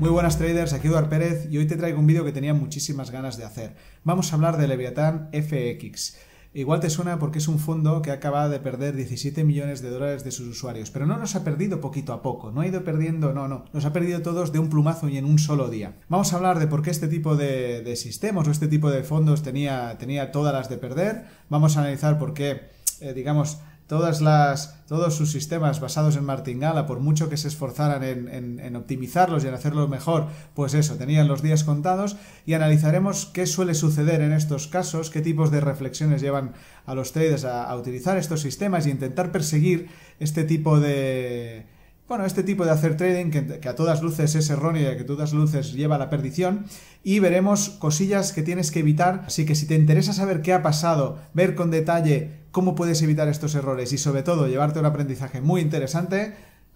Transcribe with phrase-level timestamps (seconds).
[0.00, 3.10] Muy buenas traders, aquí Eduard Pérez y hoy te traigo un vídeo que tenía muchísimas
[3.10, 3.76] ganas de hacer.
[4.02, 6.16] Vamos a hablar de Leviathan FX.
[6.54, 9.90] Igual te suena porque es un fondo que ha acabado de perder 17 millones de
[9.90, 12.82] dólares de sus usuarios, pero no los ha perdido poquito a poco, no ha ido
[12.82, 15.98] perdiendo, no, no, los ha perdido todos de un plumazo y en un solo día.
[16.08, 19.42] Vamos a hablar de por qué este tipo de, sistemas o este tipo de fondos
[19.42, 22.70] tenía, tenía todas las de perder, vamos a analizar por qué,
[23.02, 23.58] eh, digamos,
[23.90, 29.42] todas las, todos sus sistemas basados en martingala, por mucho que se esforzaran en, optimizarlos
[29.42, 34.20] y en hacerlos mejor, pues eso, tenían los días contados y analizaremos qué suele suceder
[34.20, 36.52] en estos casos, qué tipos de reflexiones llevan
[36.86, 39.88] a los traders a utilizar estos sistemas y intentar perseguir
[40.20, 41.66] este tipo de
[42.10, 45.06] bueno, este tipo de hacer trading que, a todas luces es erróneo y que a
[45.06, 46.64] todas luces lleva a la perdición
[47.04, 50.60] y veremos cosillas que tienes que evitar, así que si te interesa saber qué ha
[50.60, 55.40] pasado, ver con detalle cómo puedes evitar estos errores y sobre todo llevarte un aprendizaje
[55.40, 56.34] muy interesante,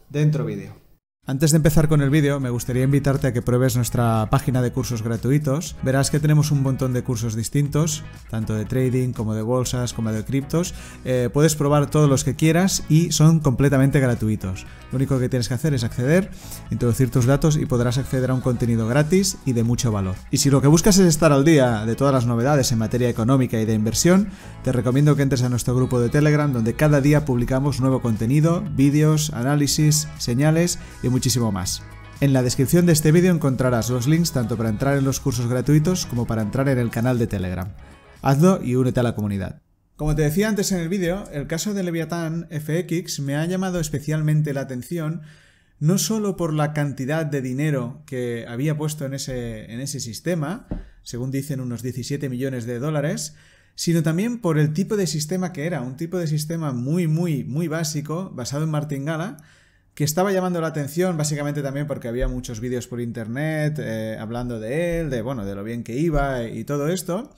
[0.09, 0.84] dentro vídeo.
[1.27, 4.73] Antes de empezar con el vídeo, me gustaría invitarte a que pruebes nuestra página de
[4.73, 5.75] cursos gratuitos.
[5.83, 10.13] Verás que tenemos un montón de cursos distintos, tanto de trading como de bolsas, como
[10.13, 10.75] de criptos.
[11.07, 14.67] Eh, puedes probar todos los que quieras y son completamente gratuitos.
[14.93, 16.31] Lo único que tienes que hacer es acceder,
[16.71, 20.17] introducir tus datos y podrás acceder a un contenido gratis y de mucho valor.
[20.31, 23.09] Y si lo que buscas es estar al día de todas las novedades en materia
[23.09, 24.29] económica y de inversión,
[24.63, 28.63] te recomiendo que entres a nuestro grupo de Telegram donde cada día publicamos nuevo contenido,
[28.77, 31.81] vídeos, análisis, señales y muchísimo más.
[32.21, 35.47] En la descripción de este vídeo encontrarás los links tanto para entrar en los cursos
[35.47, 37.73] gratuitos como para entrar en el canal de Telegram.
[38.21, 39.63] Hazlo y únete a la comunidad.
[39.95, 43.79] Como te decía antes en el vídeo, el caso de Leviathan FX me ha llamado
[43.79, 45.23] especialmente la atención
[45.79, 50.67] no solo por la cantidad de dinero que había puesto en ese, en ese sistema,
[51.05, 53.37] según dicen unos 17 millones de dólares,
[53.77, 57.45] sino también por el tipo de sistema que era, un tipo de sistema muy, muy,
[57.45, 59.37] muy básico, basado en martingala,
[59.95, 64.59] que estaba llamando la atención básicamente también porque había muchos vídeos por internet eh, hablando
[64.59, 67.31] de él, de bueno, de lo bien que iba y todo esto.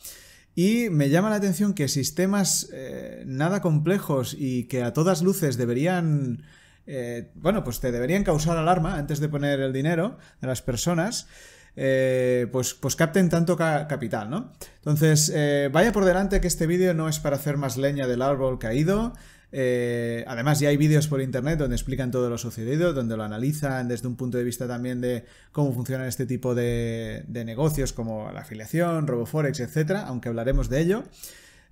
[0.55, 5.59] Y me llama la atención que sistemas eh, nada complejos y que a todas luces
[5.59, 6.45] deberían,
[6.87, 11.28] eh, bueno, pues te deberían causar alarma antes de poner el dinero de las personas,
[11.75, 14.55] pues, pues capten tanto capital, ¿no?
[14.77, 15.31] Entonces,
[15.71, 19.12] vaya por delante que este vídeo no es para hacer más leña del árbol caído,
[19.59, 23.89] eh, además, ya hay vídeos por internet donde explican todo lo sucedido, donde lo analizan
[23.89, 28.41] desde un punto de vista también de cómo funcionan este tipo de, negocios como la
[28.41, 31.05] afiliación, RoboForex, etcétera, aunque hablaremos de ello.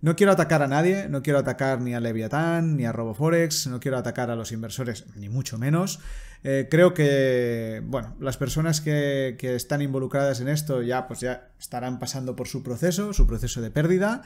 [0.00, 3.80] No quiero atacar a nadie, no quiero atacar ni a Leviathan, ni a RoboForex, no
[3.80, 6.00] quiero atacar a los inversores, ni mucho menos.
[6.42, 11.50] Eh, creo que, bueno, las personas que, que, están involucradas en esto ya, pues ya
[11.60, 14.22] estarán pasando por su proceso, su proceso de pérdida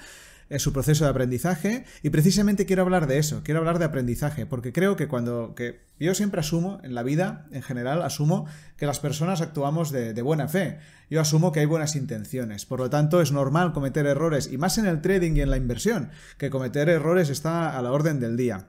[0.49, 4.47] es su proceso de aprendizaje y precisamente quiero hablar de eso, quiero hablar de aprendizaje,
[4.47, 8.87] porque creo que cuando que yo siempre asumo en la vida en general asumo que
[8.87, 10.79] las personas actuamos de, de buena fe.
[11.11, 14.79] Yo asumo que hay buenas intenciones, por lo tanto es normal cometer errores y más
[14.79, 18.37] en el trading y en la inversión, que cometer errores está a la orden del
[18.37, 18.69] día.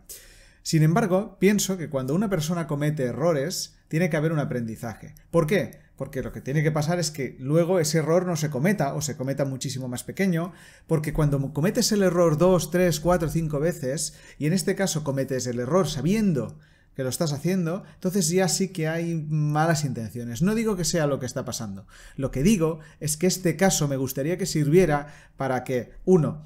[0.63, 5.15] Sin embargo, pienso que cuando una persona comete errores, tiene que haber un aprendizaje.
[5.31, 5.79] ¿Por qué?
[5.99, 9.01] Porque lo que tiene que pasar es que luego ese error no se cometa o
[9.01, 10.53] se cometa muchísimo más pequeño,
[10.87, 15.45] porque cuando cometes el error dos, tres, cuatro, cinco veces, y en este caso cometes
[15.45, 16.57] el error sabiendo
[16.95, 20.41] que lo estás haciendo, entonces ya sí que hay malas intenciones.
[20.41, 21.85] No digo que sea lo que está pasando.
[22.15, 26.45] Lo que digo es que este caso me gustaría que sirviera para que, uno,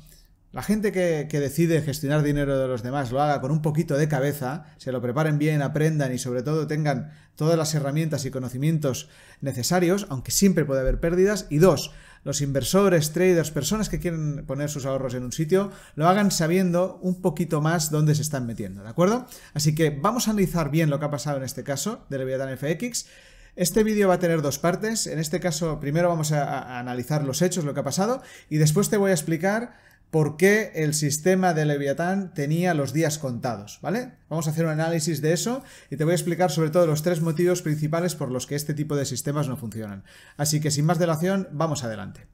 [0.53, 4.07] la gente que, decide gestionar dinero de los demás lo haga con un poquito de
[4.07, 9.09] cabeza, se lo preparen bien, aprendan y sobre todo tengan todas las herramientas y conocimientos
[9.41, 11.47] necesarios, aunque siempre puede haber pérdidas.
[11.49, 11.91] Y dos,
[12.23, 16.99] los inversores, traders, personas que quieren poner sus ahorros en un sitio, lo hagan sabiendo
[17.01, 19.25] un poquito más dónde se están metiendo, ¿de acuerdo?
[19.55, 22.55] Así que vamos a analizar bien lo que ha pasado en este caso de Leviathan
[22.55, 23.07] FX.
[23.55, 25.07] Este vídeo va a tener dos partes.
[25.07, 28.89] En este caso, primero vamos a analizar los hechos, lo que ha pasado, y después
[28.89, 29.73] te voy a explicar
[30.13, 34.11] por qué el sistema de Leviatán tenía los días contados, ¿vale?
[34.29, 37.01] Vamos a hacer un análisis de eso y te voy a explicar sobre todo los
[37.01, 40.03] tres motivos principales por los que este tipo de sistemas no funcionan.
[40.37, 42.27] Así que sin más dilación, vamos adelante.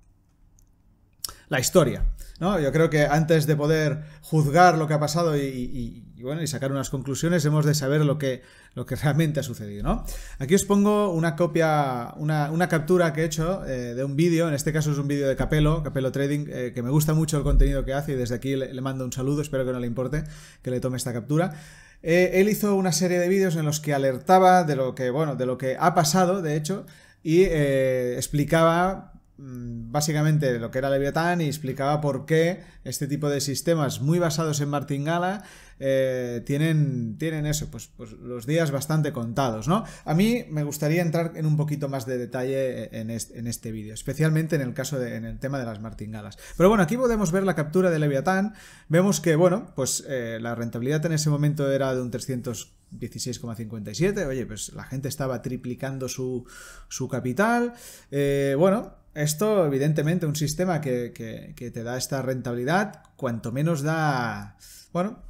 [1.48, 2.04] La historia,
[2.42, 2.60] ¿no?
[2.60, 6.72] Yo creo que antes de poder juzgar lo que ha pasado y, bueno, y sacar
[6.72, 8.42] unas conclusiones, hemos de saber lo que,
[8.76, 10.06] lo que realmente ha sucedido, ¿no?
[10.40, 14.54] Aquí os pongo una copia, una, captura que he hecho eh, de un vídeo, en
[14.54, 17.44] este caso es un vídeo de Capelo, Capelo Trading, eh, que me gusta mucho el
[17.44, 20.24] contenido que hace y desde aquí le, mando un saludo, espero que no le importe
[20.62, 21.54] que le tome esta captura.
[22.02, 25.46] él hizo una serie de vídeos en los que alertaba de lo que, bueno, de
[25.46, 26.86] lo que ha pasado, de hecho,
[27.24, 33.40] y explicaba Mm, básicamente lo que era Leviatán y explicaba por qué este tipo de
[33.40, 35.44] sistemas muy basados en martingala
[35.80, 39.84] eh, tienen, tienen eso, pues, pues, los días bastante contados, ¿no?
[40.06, 43.72] A mí me gustaría entrar en un poquito más de detalle en este, en este
[43.72, 46.38] vídeo, especialmente en el caso de, en el tema de las martingalas.
[46.58, 48.54] Pero bueno, aquí podemos ver la captura de Leviatán,
[48.88, 54.46] vemos que, bueno, pues eh, la rentabilidad en ese momento era de un 316,57, oye,
[54.46, 56.46] pues la gente estaba triplicando su,
[56.88, 57.74] su capital,
[58.12, 64.58] eh, bueno, esto, evidentemente, un sistema que, te da esta rentabilidad, cuanto menos da.
[64.94, 65.24] Bueno,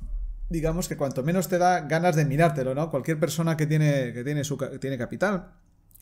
[0.49, 2.89] digamos que cuanto menos te da ganas de mirártelo, ¿no?
[2.89, 5.51] Cualquier persona que tiene, que tiene, su, tiene capital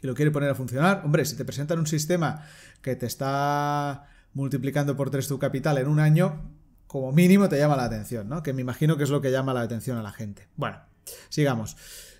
[0.02, 2.44] y lo quiere poner a funcionar, hombre, si te presentan un sistema
[2.82, 6.52] que te está multiplicando por tres tu capital en un año,
[6.86, 8.44] como mínimo te llama la atención, ¿no?
[8.44, 10.48] Que me imagino que es lo que llama la atención a la gente.
[10.56, 10.80] Bueno,
[11.30, 11.76] sigamos.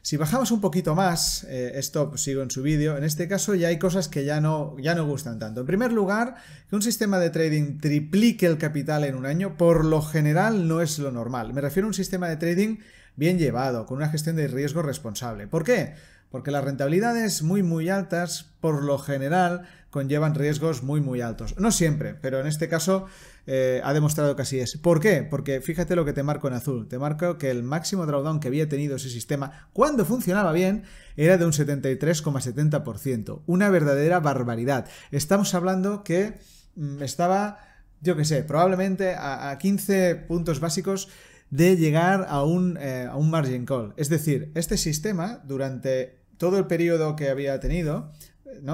[0.08, 3.56] Si bajamos un poquito más, eh, esto pues, sigo en su vídeo, en este caso
[3.56, 5.60] ya hay cosas que ya no, ya no gustan tanto.
[5.60, 6.36] En primer lugar,
[6.70, 10.82] que un sistema de trading triplique el capital en un año, por lo general no
[10.82, 11.54] es lo normal.
[11.54, 12.78] Me refiero a un sistema de trading
[13.18, 15.46] bien llevado, con una gestión de riesgo responsable.
[15.46, 15.96] ¿Por qué?
[16.32, 21.60] Porque las rentabilidades muy muy altas, por lo general, conllevan riesgos muy muy altos.
[21.60, 23.08] No siempre, pero en este caso
[23.50, 24.78] eh, ha demostrado que así es.
[24.78, 25.24] ¿Por qué?
[25.24, 26.90] Porque fíjate lo que te marco en azul.
[26.90, 30.84] Te marco que el máximo drawdown que había tenido ese sistema cuando funcionaba bien
[31.16, 33.44] era de un 73,70%.
[33.46, 34.88] Una verdadera barbaridad.
[35.12, 36.38] Estamos hablando que
[36.76, 37.60] mm, estaba,
[38.02, 41.08] yo qué sé, probablemente a, 15 puntos básicos
[41.50, 43.94] de llegar a un, eh, a un margin call.
[43.96, 48.12] Es decir, este sistema durante todo el periodo que había tenido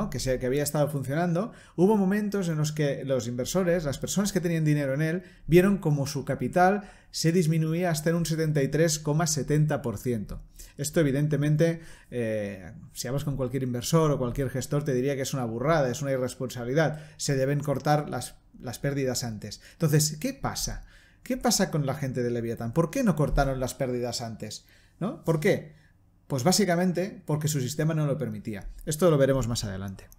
[0.10, 4.32] que, se, que había estado funcionando, hubo momentos en los que los inversores, las personas
[4.32, 10.40] que tenían dinero en él, vieron como su capital se disminuía hasta en un 73,70%.
[10.78, 15.36] Esto evidentemente, eh, si hablas con cualquier inversor o cualquier gestor, te diría que es
[15.36, 17.00] una burrada, es una irresponsabilidad.
[17.18, 19.62] Se deben cortar las, las pérdidas antes.
[19.74, 20.86] Entonces, ¿qué pasa?
[21.22, 22.74] ¿Qué pasa con la gente de Leviathan?
[22.74, 24.66] ¿Por qué no cortaron las pérdidas antes?
[25.00, 25.24] ¿No?
[25.24, 25.83] ¿Por qué?
[26.34, 28.68] Pues básicamente porque su sistema no lo permitía.
[28.88, 30.10] Esto lo veremos más adelante.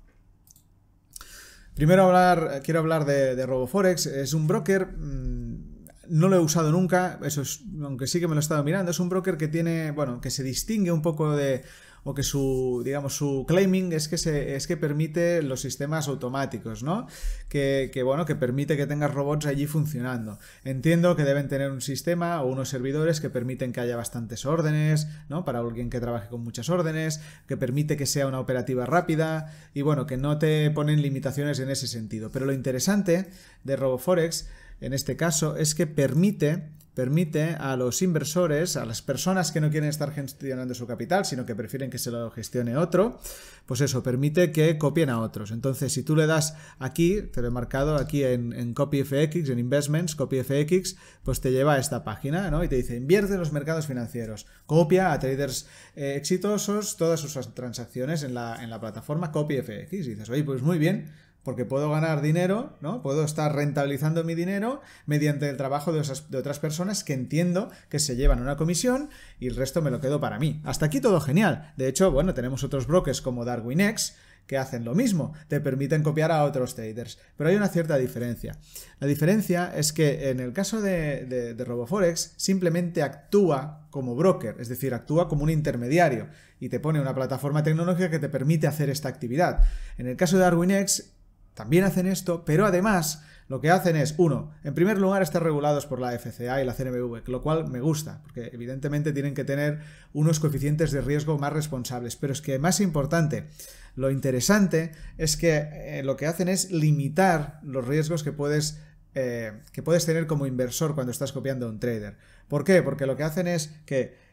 [1.75, 4.07] Primero hablar, quiero hablar de, RoboForex.
[4.07, 7.43] Es un broker, mm, no lo he usado nunca, eso
[7.83, 8.93] aunque sí que me lo he estado mirando.
[8.93, 11.65] Es un broker que tiene, bueno, que se distingue un poco de
[12.05, 17.07] o que su, digamos, su claiming es que, es que permite los sistemas automáticos, ¿no?
[17.49, 20.39] Que, bueno, que permite que tengas robots allí funcionando.
[20.65, 25.09] Entiendo que deben tener un sistema o unos servidores que permiten que haya bastantes órdenes,
[25.29, 25.45] ¿no?
[25.45, 29.83] Para alguien que trabaje con muchas órdenes, que permite que sea una operativa rápida y
[29.83, 32.31] bueno, que no te ponen limitaciones en ese sentido.
[32.31, 33.31] Pero lo interesante
[33.65, 34.49] de RoboForex
[34.81, 39.71] en este caso es que permite permite a los inversores, a las personas que no
[39.71, 43.19] quieren estar gestionando su capital, sino que prefieren que se lo gestione otro,
[43.67, 45.51] pues eso, permite que copien a otros.
[45.51, 50.15] Entonces, si tú le das aquí, te lo he marcado aquí en, CopyFX, en Investments,
[50.15, 52.63] CopyFX, pues te lleva a esta página, ¿no?
[52.63, 55.67] Y te dice, invierte en los mercados financieros, copia a traders
[55.97, 59.93] eh, exitosos todas sus transacciones en la, en la plataforma CopyFX.
[59.93, 61.11] Y dices, oye, pues muy bien,
[61.45, 63.03] porque puedo ganar dinero, ¿no?
[63.03, 66.01] Puedo estar rentabilizando mi dinero mediante el trabajo de,
[66.37, 70.21] otras personas que entiendo que se llevan una comisión y el resto me lo quedo
[70.21, 70.61] para mí.
[70.65, 71.73] Hasta aquí todo genial.
[71.77, 74.15] De hecho, bueno, tenemos otros brokers como DarwinX
[74.47, 78.59] que hacen lo mismo, te permiten copiar a otros traders, pero hay una cierta diferencia.
[79.01, 84.93] La diferencia es que en el caso de, RoboForex simplemente actúa como broker, es decir,
[84.93, 86.29] actúa como un intermediario
[86.61, 89.63] y te pone una plataforma tecnológica que te permite hacer esta actividad.
[89.97, 91.14] En el caso de DarwinX
[91.55, 95.87] también hacen esto, pero además lo que hacen es, uno, en primer lugar, estar regulados
[95.87, 99.81] por la FCA y la CNBV, lo cual me gusta, porque evidentemente tienen que tener
[100.13, 102.17] unos coeficientes de riesgo más responsables.
[102.17, 103.49] Pero es que más importante,
[103.97, 108.81] lo interesante es que eh, lo que hacen es limitar los riesgos que puedes,
[109.15, 112.17] eh, que puedes tener como inversor cuando estás copiando a un trader.
[112.49, 112.83] ¿Por qué?
[112.83, 114.24] Porque lo que hacen es que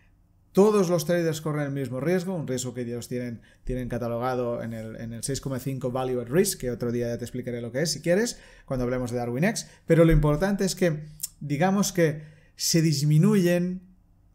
[0.52, 4.74] todos los traders corren el mismo riesgo, un riesgo que ellos tienen, tienen catalogado en
[4.74, 7.82] el, en el 6,5 Value at Risk, que otro día ya te explicaré lo que
[7.82, 9.68] es si quieres, cuando hablemos de DarwinX.
[9.86, 11.06] Pero lo importante es que,
[11.40, 12.24] digamos que
[12.56, 13.82] se disminuyen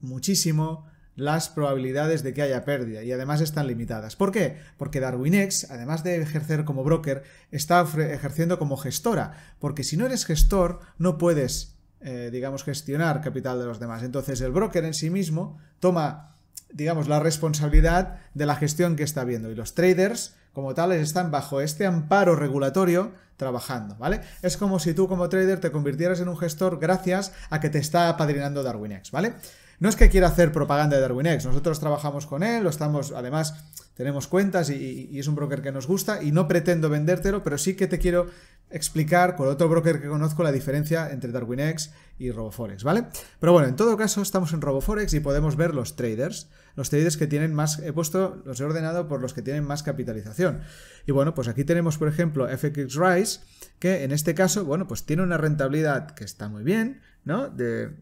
[0.00, 4.16] muchísimo las probabilidades de que haya pérdida y además están limitadas.
[4.16, 4.58] ¿Por qué?
[4.76, 10.26] Porque DarwinX, además de ejercer como broker, está ejerciendo como gestora, porque si no eres
[10.26, 14.02] gestor no puedes eh, digamos, gestionar capital de los demás.
[14.02, 16.34] Entonces el broker en sí mismo toma,
[16.72, 21.30] digamos, la responsabilidad de la gestión que está viendo y los traders, como tales, están
[21.30, 24.20] bajo este amparo regulatorio trabajando, ¿vale?
[24.42, 27.78] Es como si tú como trader te convirtieras en un gestor gracias a que te
[27.78, 29.34] está apadrinando DarwinX, ¿vale?
[29.78, 33.54] No es que quiera hacer propaganda de DarwinX, nosotros trabajamos con él, lo estamos, además,
[33.96, 37.74] tenemos cuentas y, es un broker que nos gusta y no pretendo vendértelo, pero sí
[37.74, 38.26] que te quiero
[38.68, 43.06] explicar con otro broker que conozco la diferencia entre DarwinX y RoboForex, ¿vale?
[43.40, 47.16] Pero bueno, en todo caso estamos en RoboForex y podemos ver los traders, los traders
[47.16, 50.60] que tienen más, he puesto, los he ordenado por los que tienen más capitalización.
[51.06, 53.40] Y bueno, pues aquí tenemos por ejemplo FX Rise,
[53.78, 57.48] que en este caso, bueno, pues tiene una rentabilidad que está muy bien, ¿no?
[57.48, 57.92] De,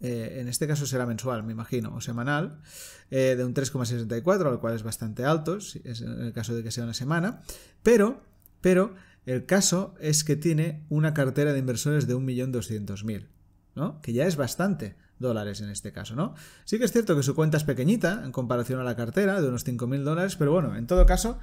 [0.00, 2.60] eh, en este caso será mensual, me imagino, o semanal,
[3.10, 6.70] eh, de un 3,64, lo cual es bastante alto, es en el caso de que
[6.70, 7.42] sea una semana,
[7.82, 8.22] pero,
[8.60, 8.94] pero
[9.26, 13.26] el caso es que tiene una cartera de inversores de 1.200.000,
[13.74, 14.00] ¿no?
[14.00, 16.34] Que ya es bastante dólares en este caso, ¿no?
[16.64, 19.48] Sí que es cierto que su cuenta es pequeñita en comparación a la cartera de
[19.48, 21.38] unos 5.000 dólares, pero bueno, en todo caso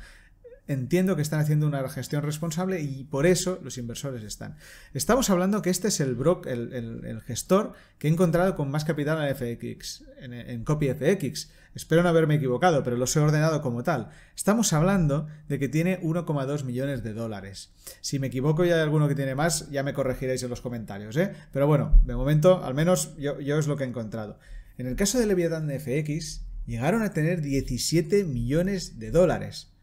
[0.67, 4.57] entiendo que están haciendo una gestión responsable y por eso los inversores están.
[4.93, 9.35] Estamos hablando que este es el, el, gestor que he encontrado con más capital en
[9.35, 11.49] FX, en, en CopyFX.
[11.73, 14.09] Espero no haberme equivocado, pero los he ordenado como tal.
[14.35, 17.71] Estamos hablando de que tiene 1,2 millones de dólares.
[18.01, 21.15] Si me equivoco y hay alguno que tiene más, ya me corregiréis en los comentarios,
[21.17, 21.33] ¿eh?
[21.51, 24.39] Pero bueno, de momento, al menos yo, yo es lo que he encontrado.
[24.77, 29.76] En el caso de Leviathan FX, llegaron a tener 17 millones de dólares.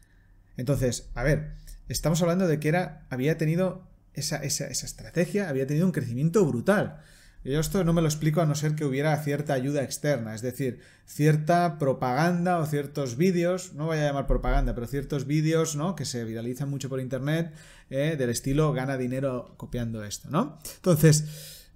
[0.57, 1.53] Entonces, a ver,
[1.87, 7.01] estamos hablando de que era, había tenido esa, estrategia, había tenido un crecimiento brutal.
[7.43, 10.41] Yo esto no me lo explico a no ser que hubiera cierta ayuda externa, es
[10.41, 15.95] decir, cierta propaganda o ciertos vídeos, no voy a llamar propaganda, pero ciertos vídeos ¿no?
[15.95, 17.53] que se viralizan mucho por internet
[17.91, 20.57] eh, del estilo gana dinero copiando esto, ¿no?
[20.77, 21.25] Entonces,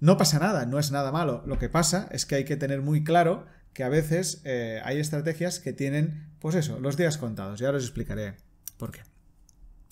[0.00, 1.44] no pasa nada, no es nada malo.
[1.46, 4.98] Lo que pasa es que hay que tener muy claro que a veces eh, hay
[4.98, 7.60] estrategias que tienen, pues eso, los días contados.
[7.60, 8.34] Y ahora os explicaré
[8.80, 9.02] ¿Por qué?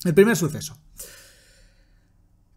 [0.05, 0.79] El primer suceso.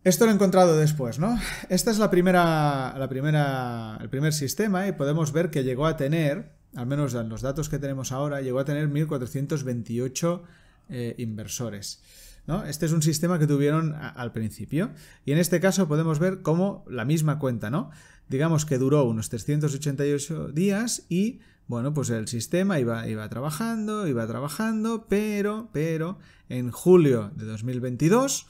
[0.06, 1.38] Esto lo he encontrado después, ¿no?
[1.68, 5.98] Esta es la primera, la primera, el primer sistema y podemos ver que llegó a
[5.98, 10.42] tener, al menos en los datos que tenemos ahora, llegó a tener 1.428
[10.90, 12.02] eh, inversores.
[12.48, 12.64] ¿no?
[12.64, 14.92] Este es un sistema que tuvieron al principio
[15.26, 17.92] y en este caso podemos ver cómo la misma cuenta, ¿no?
[18.30, 24.28] Digamos que duró unos 388 días y bueno, pues el sistema iba, iba trabajando, iba
[24.28, 28.48] trabajando, pero, pero, en julio de 2022,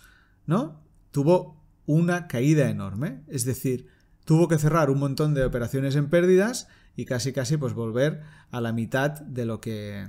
[0.48, 0.82] ¿no?
[1.12, 3.22] Tuvo una caída enorme.
[3.28, 3.88] Es decir,
[4.26, 8.62] tuvo que cerrar un montón de operaciones en pérdidas y casi casi pues volver a
[8.62, 10.08] la mitad de lo que,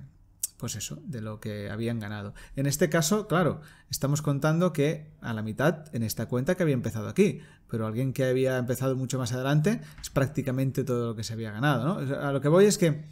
[0.63, 2.35] pues eso, de lo que habían ganado.
[2.55, 6.75] En este caso, claro, estamos contando que a la mitad en esta cuenta que había
[6.75, 11.25] empezado aquí, pero alguien que había empezado mucho más adelante es prácticamente todo lo que
[11.25, 12.17] se había ganado, ¿no?
[12.17, 13.03] A lo que voy es que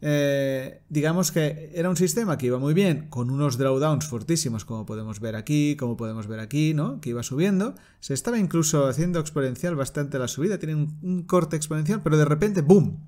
[0.00, 4.84] eh, digamos que era un sistema que iba muy bien, con unos drawdowns fortísimos, como
[4.84, 7.00] podemos ver aquí, como podemos ver aquí, ¿no?
[7.00, 7.76] Que iba subiendo.
[8.00, 12.24] Se estaba incluso haciendo exponencial bastante la subida, tiene un, un corte exponencial, pero de
[12.24, 12.98] repente, ¡boom!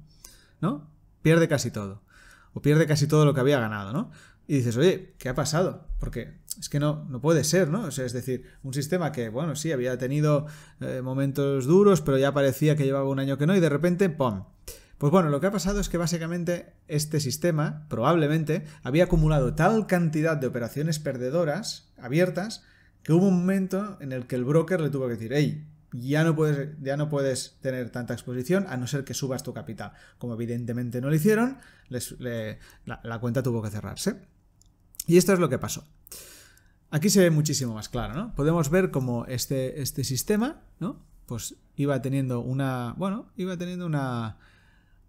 [0.60, 0.88] ¿No?
[1.22, 2.03] Pierde casi todo
[2.54, 4.10] o pierde casi todo lo que había ganado, ¿no?
[4.46, 5.86] Y dices, oye, ¿qué ha pasado?
[5.98, 7.84] Porque es que no, no puede ser, ¿no?
[7.84, 10.46] O sea, es decir, un sistema que, bueno, sí, había tenido
[10.80, 14.08] eh, momentos duros, pero ya parecía que llevaba un año que no, y de repente,
[14.08, 14.44] ¡pum!
[14.98, 19.86] Pues bueno, lo que ha pasado es que básicamente este sistema, probablemente, había acumulado tal
[19.86, 22.64] cantidad de operaciones perdedoras abiertas
[23.02, 26.24] que hubo un momento en el que el broker le tuvo que decir, hey, ya
[26.24, 29.92] no puedes, ya no puedes tener tanta exposición a no ser que subas tu capital.
[30.18, 31.58] Como evidentemente no lo hicieron,
[31.88, 34.20] la, cuenta tuvo que cerrarse.
[35.06, 35.86] Y esto es lo que pasó.
[36.90, 38.34] Aquí se ve muchísimo más claro, ¿no?
[38.34, 41.04] Podemos ver cómo este, este sistema, ¿no?
[41.26, 44.38] Pues iba teniendo una, bueno, iba teniendo una,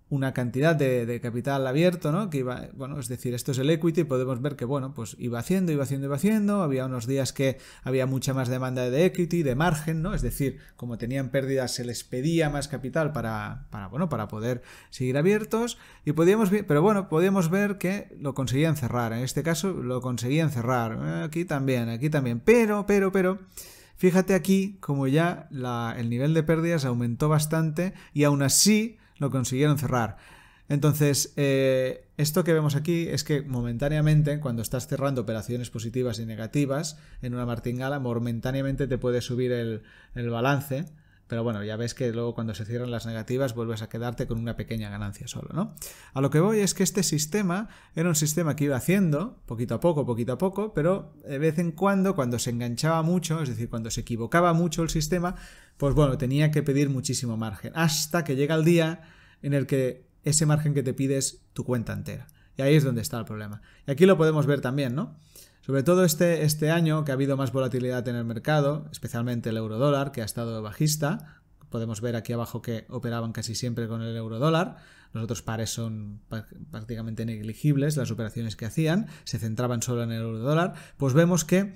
[0.10, 2.30] una cantidad de, capital abierto, ¿no?
[2.30, 5.40] Que iba, bueno, es decir, esto es el equity, podemos ver que, bueno, pues iba
[5.40, 9.42] haciendo, iba haciendo, iba haciendo, había unos días que había mucha más demanda de equity,
[9.42, 10.14] de margen, ¿no?
[10.14, 14.62] Es decir, como tenían pérdidas, se les pedía más capital para, para bueno, para poder
[14.92, 19.42] seguir abiertos, y podíamos ver, pero bueno, podíamos ver que lo conseguían cerrar, en este
[19.42, 23.40] caso lo conseguían cerrar, aquí también, aquí también, pero, pero, pero...
[23.98, 25.48] Fíjate aquí como ya
[25.98, 30.18] el nivel de pérdidas aumentó bastante y aún así lo consiguieron cerrar.
[30.68, 36.26] Entonces, eh, esto que vemos aquí es que momentáneamente, cuando estás cerrando operaciones positivas y
[36.26, 39.84] negativas en una martingala, momentáneamente te puede subir el,
[40.30, 40.86] balance
[41.28, 44.38] Pero bueno, ya ves que luego cuando se cierran las negativas vuelves a quedarte con
[44.38, 45.74] una pequeña ganancia solo, ¿no?
[46.14, 49.76] A lo que voy es que este sistema era un sistema que iba haciendo poquito
[49.76, 53.50] a poco, poquito a poco, pero de vez en cuando, cuando se enganchaba mucho, es
[53.50, 55.36] decir, cuando se equivocaba mucho el sistema,
[55.78, 59.02] pues bueno, tenía que pedir muchísimo margen, hasta que llega el día
[59.42, 62.28] en el que ese margen que te pides tu cuenta entera.
[62.58, 63.62] Y ahí es donde está el problema.
[63.86, 65.18] Y aquí lo podemos ver también, ¿no?
[65.66, 69.58] Sobre todo este, este año que ha habido más volatilidad en el mercado, especialmente el
[69.58, 71.42] euro dólar, que ha estado bajista.
[71.72, 74.78] Podemos ver aquí abajo que operaban casi siempre con el euro dólar.
[75.12, 76.22] Los otros pares son
[76.70, 80.76] prácticamente negligibles, las operaciones que hacían, se centraban solo en el euro dólar.
[80.98, 81.74] Pues vemos que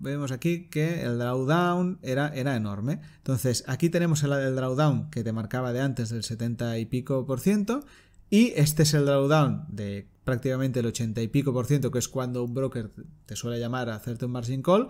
[0.00, 3.00] vemos aquí que el drawdown era, era enorme.
[3.18, 7.24] Entonces, aquí tenemos el, el, drawdown que te marcaba de antes del 70 y pico
[7.24, 7.84] por ciento.
[8.30, 12.08] Y este es el drawdown de prácticamente el 80 y pico por ciento, que es
[12.08, 12.90] cuando un broker
[13.26, 14.88] te suele llamar a hacerte un margin call,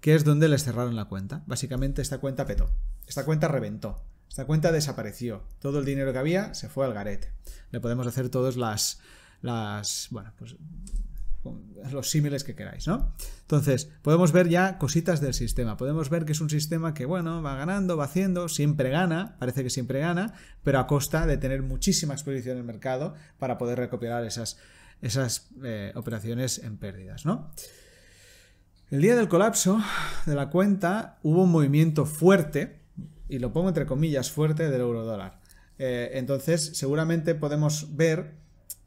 [0.00, 1.42] que es donde les cerraron la cuenta.
[1.46, 2.70] Básicamente esta cuenta petó,
[3.06, 7.32] esta cuenta reventó, esta cuenta desapareció, todo el dinero que había se fue al garete.
[7.70, 9.00] Le podemos hacer todas las,
[9.42, 10.56] las, bueno, pues
[11.92, 13.14] los símiles que queráis, ¿no?
[13.42, 15.76] Entonces, podemos ver ya cositas del sistema.
[15.76, 19.62] Podemos ver que es un sistema que, bueno, va ganando, va haciendo, siempre gana, parece
[19.62, 23.78] que siempre gana, pero a costa de tener muchísima exposición en el mercado para poder
[23.78, 24.58] recopilar esas,
[25.00, 27.50] esas eh, operaciones en pérdidas, ¿no?
[28.90, 29.78] El día del colapso
[30.24, 32.80] de la cuenta hubo un movimiento fuerte,
[33.28, 35.40] y lo pongo entre comillas, fuerte del euro dólar.
[35.78, 38.38] Eh, entonces, seguramente podemos ver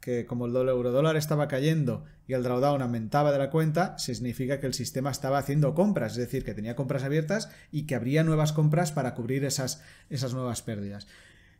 [0.02, 4.58] que como el euro dólar estaba cayendo y el drawdown aumentaba de la cuenta, significa
[4.58, 8.24] que el sistema estaba haciendo compras, es decir, que tenía compras abiertas y que habría
[8.24, 9.80] nuevas compras para cubrir esas,
[10.10, 11.06] esas nuevas pérdidas.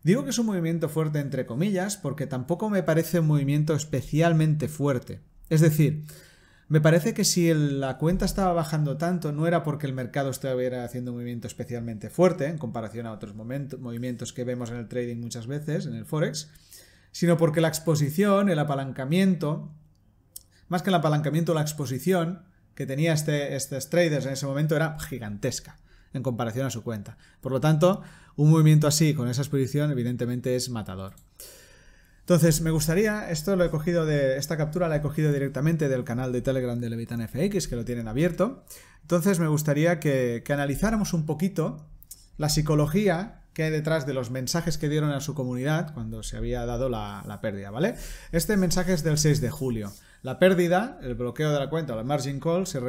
[0.02, 4.66] Digo que es un movimiento fuerte entre comillas porque tampoco me parece un movimiento especialmente
[4.66, 5.20] fuerte.
[5.48, 6.04] Es decir,
[6.66, 10.82] me parece que si la cuenta estaba bajando tanto no era porque el mercado estuviera
[10.82, 15.20] haciendo un movimiento especialmente fuerte en comparación a otros movimientos que vemos en el trading
[15.20, 16.50] muchas veces, en el forex,
[17.12, 19.70] sino porque la exposición, el apalancamiento,
[20.68, 22.42] más que el apalancamiento, la exposición
[22.74, 25.78] que tenía este, estos traders en ese momento era gigantesca
[26.12, 27.16] en comparación a su cuenta.
[27.40, 28.02] Por lo tanto,
[28.36, 31.14] un movimiento así, con esa exposición, evidentemente es matador.
[32.20, 36.04] Entonces, me gustaría, esto lo he cogido de, esta captura la he cogido directamente del
[36.04, 38.64] canal de Telegram de Levitan FX, que lo tienen abierto.
[39.02, 41.84] Entonces, me gustaría que, analizáramos un poquito
[42.38, 46.36] la psicología que hay detrás de los mensajes que dieron a su comunidad cuando se
[46.36, 47.96] había dado la, pérdida, ¿vale?
[48.32, 49.92] Este mensaje es del 6 de julio.
[50.22, 52.80] La pérdida, el bloqueo de la cuenta o la margin call se,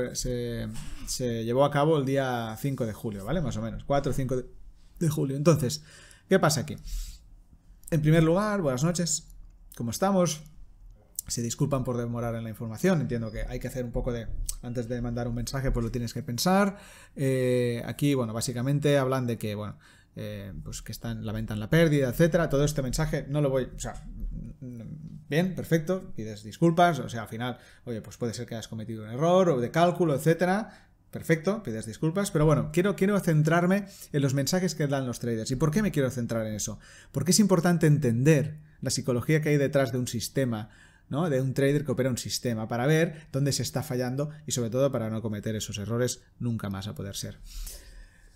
[1.06, 3.42] se, llevó a cabo el día 5 de julio, ¿vale?
[3.42, 4.36] Más o menos, 4 o 5
[5.00, 5.36] de, julio.
[5.36, 5.84] Entonces,
[6.30, 6.78] ¿qué pasa aquí?
[7.92, 9.28] En primer lugar, buenas noches,
[9.76, 10.44] ¿cómo estamos?
[11.28, 14.28] Se disculpan por demorar en la información, entiendo que hay que hacer un poco de,
[14.62, 16.78] antes de mandar un mensaje, pues lo tienes que pensar.
[17.16, 19.78] Eh, aquí, bueno, básicamente hablan de que, bueno,
[20.16, 22.50] eh, pues que están, lamentan la pérdida, etcétera.
[22.50, 23.94] Todo este mensaje no lo voy, o sea,
[25.30, 29.04] bien, perfecto, pides disculpas, o sea, al final, oye, pues puede ser que hayas cometido
[29.04, 30.90] un error o de cálculo, etcétera.
[31.12, 35.52] Perfecto, pides disculpas, pero bueno, quiero, quiero centrarme en los mensajes que dan los traders.
[35.52, 36.80] ¿Y por qué me quiero centrar en eso?
[37.12, 40.70] Porque es importante entender la psicología que hay detrás de un sistema,
[41.10, 41.30] ¿no?
[41.30, 44.72] de un trader que opera un sistema, para ver dónde se está fallando y sobre
[44.72, 47.38] todo para no cometer esos errores nunca más a poder ser.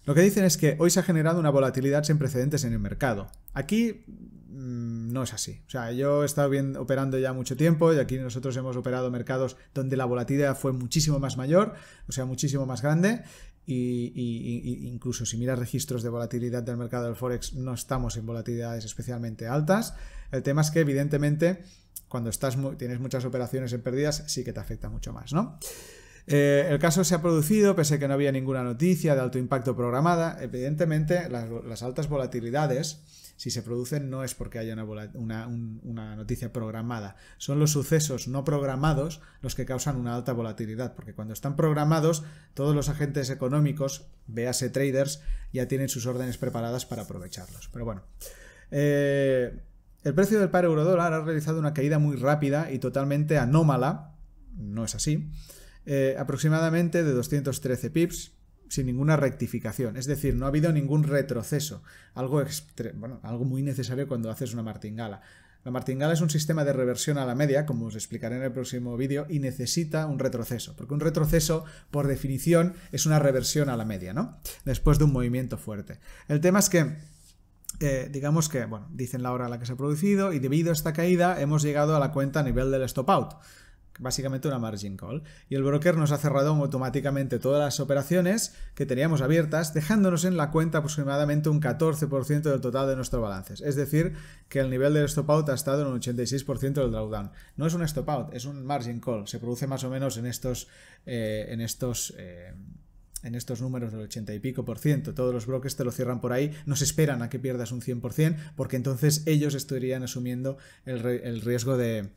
[0.08, 2.80] Lo que dicen es que hoy se ha generado una volatilidad sin precedentes en el
[2.80, 3.28] mercado.
[3.54, 4.06] Aquí
[4.48, 5.62] mm, no es así.
[5.68, 9.58] O sea, yo he estado operando ya mucho tiempo y aquí nosotros hemos operado mercados
[9.74, 11.74] donde la volatilidad fue muchísimo más mayor,
[12.08, 13.24] o sea, muchísimo más grande.
[13.66, 18.86] Y, incluso si miras registros de volatilidad del mercado del Forex, no estamos en volatilidades
[18.86, 19.94] especialmente altas.
[20.32, 21.66] El tema es que, evidentemente,
[22.08, 25.60] cuando estás tienes muchas operaciones en pérdidas, sí que te afecta mucho más, ¿no?
[26.30, 29.38] Eh, el caso se ha producido pese a que no había ninguna noticia de alto
[29.38, 30.38] impacto programada.
[30.42, 33.02] Evidentemente, las, altas volatilidades,
[33.38, 34.76] si se producen, no es porque haya
[35.14, 37.16] una, noticia programada.
[37.38, 42.24] Son los sucesos no programados los que causan una alta volatilidad, porque cuando están programados,
[42.54, 45.22] todos los agentes económicos, véase traders,
[45.54, 47.70] ya tienen sus órdenes preparadas para aprovecharlos.
[47.72, 48.04] Pero bueno.
[48.70, 49.62] Eh,
[50.04, 54.14] el precio del par euro dólar ha realizado una caída muy rápida y totalmente anómala.
[54.58, 55.30] No es así
[55.90, 58.34] eh, aproximadamente de 213 pips
[58.68, 59.96] sin ninguna rectificación.
[59.96, 61.82] Es decir, no ha habido ningún retroceso.
[62.14, 62.44] Algo,
[63.24, 65.22] algo muy necesario cuando haces una martingala.
[65.64, 68.52] La martingala es un sistema de reversión a la media, como os explicaré en el
[68.52, 73.78] próximo vídeo, y necesita un retroceso, porque un retroceso, por definición, es una reversión a
[73.78, 74.38] la media, ¿no?
[74.66, 76.00] Después de un movimiento fuerte.
[76.28, 76.98] El tema es que,
[77.80, 80.70] eh, digamos que, bueno, dicen la hora a la que se ha producido, y debido
[80.70, 83.34] a esta caída hemos llegado a la cuenta a nivel del stop out
[84.00, 85.24] básicamente una margin call.
[85.50, 90.38] Y el broker nos ha cerrado automáticamente todas las operaciones que teníamos abiertas, dejándonos en
[90.38, 93.62] la cuenta aproximadamente un 14% del total de nuestros balances.
[93.62, 94.14] Es decir,
[94.50, 97.32] que el nivel del stop out ha estado en un 86% del drawdown.
[97.56, 99.28] No es un stop out, es un margin call.
[99.28, 100.68] Se produce más o menos en estos...
[101.06, 102.54] Eh, en estos eh,
[103.24, 105.14] en estos números del 80 y pico por ciento.
[105.14, 107.82] Todos los brokers te lo cierran por ahí, no se esperan a que pierdas un
[107.82, 112.10] 100%, porque entonces ellos estarían asumiendo el riesgo de,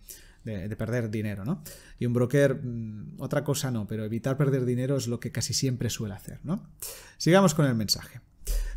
[0.44, 1.62] de, perder dinero, ¿no?
[1.98, 5.54] Y un broker, mm, otra cosa no, pero evitar perder dinero es lo que casi
[5.54, 6.68] siempre suele hacer, ¿no?
[7.18, 8.20] Sigamos con el mensaje.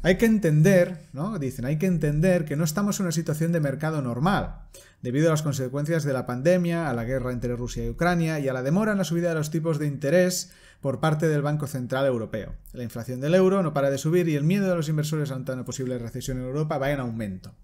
[0.01, 1.39] Hay que entender, ¿no?
[1.39, 4.63] Dicen, hay que entender que no estamos en una situación de mercado normal,
[5.01, 8.49] debido a las consecuencias de la pandemia, a la guerra entre Rusia y Ucrania y
[8.49, 11.67] a la demora en la subida de los tipos de interés por parte del Banco
[11.67, 12.53] Central Europeo.
[12.73, 15.53] La inflación del euro no para de subir y el miedo de los inversores ante
[15.53, 17.55] una posible recesión en Europa va en aumento.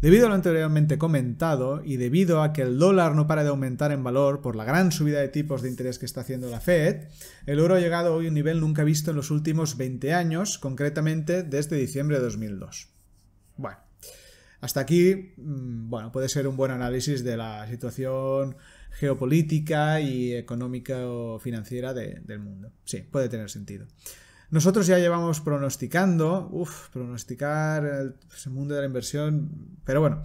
[0.00, 3.90] Debido a lo anteriormente comentado y debido a que el dólar no para de aumentar
[3.90, 7.08] en valor por la gran subida de tipos de interés que está haciendo la Fed,
[7.46, 10.58] el euro ha llegado hoy a un nivel nunca visto en los últimos 20 años,
[10.58, 12.90] concretamente desde diciembre de 2002.
[13.56, 13.78] Bueno,
[14.60, 18.56] hasta aquí, mm, bueno, puede ser un buen análisis de la situación
[18.92, 22.70] geopolítica y económica o financiera del mundo.
[22.84, 23.88] Sí, puede tener sentido.
[24.50, 28.14] Nosotros ya llevamos pronosticando, uff, pronosticar el,
[28.50, 29.50] mundo de la inversión,
[29.84, 30.22] pero bueno,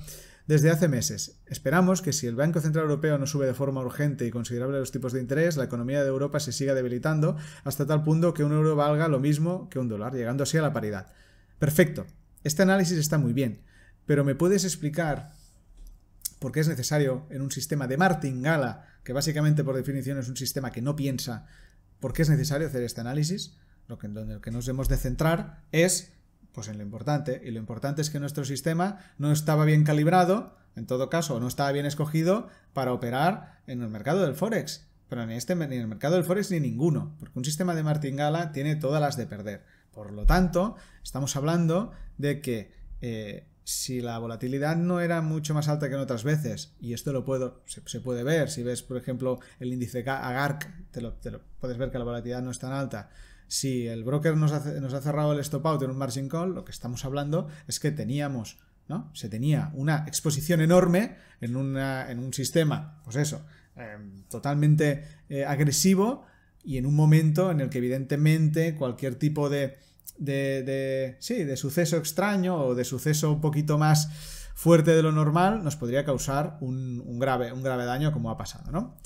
[0.48, 1.42] desde hace meses.
[1.46, 4.92] Esperamos que si el Banco Central Europeo no sube de forma urgente y considerable los
[4.92, 8.54] tipos de interés, la economía de Europa se siga debilitando hasta tal punto que un
[8.54, 11.12] euro valga lo mismo que un dólar, llegando así a la paridad.
[11.60, 12.06] Perfecto,
[12.46, 13.62] este análisis está muy bien,
[14.06, 15.34] pero ¿me puedes explicar
[16.40, 20.38] por qué es necesario en un sistema de martingala, que básicamente por definición es un
[20.38, 21.46] sistema que no piensa,
[22.00, 23.58] por qué es necesario hacer este análisis?
[23.94, 26.14] Lo que, en que nos hemos de centrar es
[26.52, 27.42] pues en lo importante.
[27.46, 31.48] Y lo importante es que nuestro sistema no estaba bien calibrado, en todo caso, no
[31.48, 34.88] estaba bien escogido para operar en el mercado del Forex.
[35.10, 37.84] Pero ni, este, ni en el mercado del Forex ni ninguno, porque un sistema de
[37.84, 39.64] martingala tiene todas las de perder.
[39.92, 45.68] Por lo tanto, estamos hablando de que eh, si la volatilidad no era mucho más
[45.68, 48.98] alta que en otras veces, y esto lo puedo, se, puede ver, si ves, por
[48.98, 52.74] ejemplo, el índice AGARC, lo, te lo, puedes ver que la volatilidad no es tan
[52.74, 53.12] alta,
[53.48, 56.72] si el broker nos ha, cerrado el stop out en un margin call, lo que
[56.72, 59.12] estamos hablando es que teníamos, ¿no?
[59.14, 66.26] Se tenía una exposición enorme en, un sistema, pues eso, em, totalmente eh, agresivo
[66.64, 69.78] y en un momento en el que evidentemente cualquier tipo de,
[71.20, 74.10] sí, de suceso extraño o de suceso un poquito más
[74.56, 78.72] fuerte de lo normal nos podría causar un grave, un grave daño como ha pasado,
[78.72, 78.98] ¿no?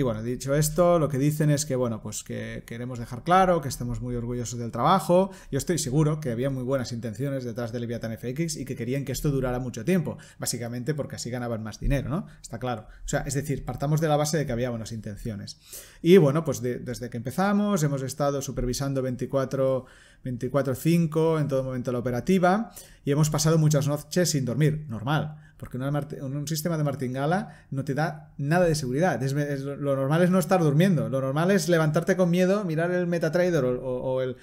[0.00, 3.60] Y bueno, dicho esto, lo que dicen es que, bueno, pues que queremos dejar claro
[3.60, 5.30] que estamos muy orgullosos del trabajo.
[5.52, 9.04] Yo estoy seguro que había muy buenas intenciones detrás de Leviathan FX y que querían
[9.04, 12.26] que esto durara mucho tiempo, básicamente porque así ganaban más dinero, ¿no?
[12.40, 12.86] Está claro.
[13.04, 15.58] O sea, es decir, partamos de la base de que había buenas intenciones.
[16.00, 19.84] Y bueno, pues desde que empezamos hemos estado supervisando 24
[20.24, 22.72] 24-5 en todo momento la operativa
[23.04, 27.92] y hemos pasado muchas noches sin dormir, normal, porque un sistema de martingala no te
[27.92, 29.20] da nada de seguridad.
[29.20, 33.62] lo normal es no estar durmiendo, lo normal es levantarte con miedo, mirar el MetaTrader
[33.66, 34.36] o, el,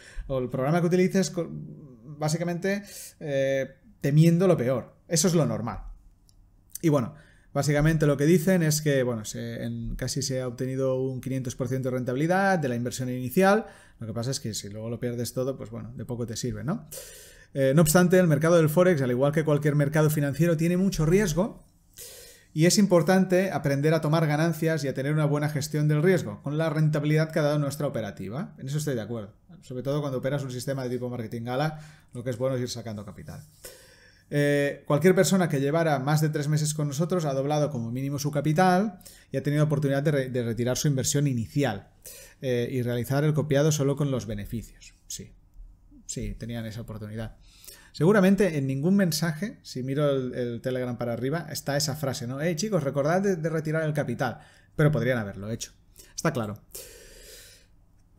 [0.50, 1.34] programa que utilices
[2.20, 2.84] básicamente
[3.20, 4.94] eh, temiendo lo peor.
[5.08, 5.80] Eso es lo normal.
[6.84, 7.16] Y bueno,
[7.54, 11.90] Básicamente lo que dicen es que bueno, en, casi se ha obtenido un 500% de
[11.90, 13.66] rentabilidad de la inversión inicial.
[14.00, 16.36] Lo que pasa es que si luego lo pierdes todo, pues bueno, de poco te
[16.36, 16.88] sirve, ¿no?
[17.60, 21.08] Eh, no obstante, el mercado del Forex, al igual que cualquier mercado financiero, tiene mucho
[21.08, 21.66] riesgo
[22.54, 26.40] y es importante aprender a tomar ganancias y a tener una buena gestión del riesgo,
[26.44, 28.54] con la rentabilidad que ha dado nuestra operativa.
[28.60, 29.34] En eso estoy de acuerdo.
[29.64, 31.80] Sobre todo cuando operas un sistema de tipo marketing gala,
[32.14, 33.44] lo que es bueno es ir sacando capital.
[34.30, 38.20] Eh, cualquier persona que llevara más de tres meses con nosotros ha doblado como mínimo
[38.20, 39.00] su capital
[39.32, 41.88] y ha tenido oportunidad de, retirar su inversión inicial
[42.40, 44.94] eh, y realizar el copiado solo con los beneficios.
[45.08, 45.34] Sí,
[46.06, 47.36] sí, tenían esa oportunidad.
[47.98, 52.40] Seguramente en ningún mensaje, si miro el, Telegram para arriba, está esa frase, ¿no?
[52.40, 54.38] Hey chicos, recordad de, retirar el capital.
[54.76, 55.72] Pero podrían haberlo hecho.
[56.16, 56.62] Está claro.